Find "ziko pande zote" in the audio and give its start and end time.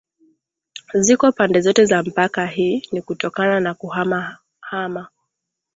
0.93-1.85